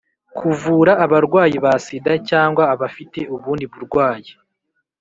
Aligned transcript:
kuvura 0.37 0.91
abarwayi 1.05 1.57
ba 1.65 1.73
sida 1.85 2.13
cyangwa 2.29 2.63
abafite 2.73 3.19
ubundi 3.35 3.65
burwayi. 3.71 4.31